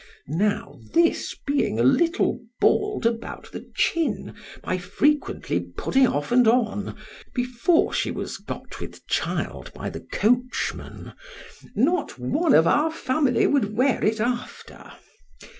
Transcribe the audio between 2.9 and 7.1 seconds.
about the chin, by frequently putting off and on,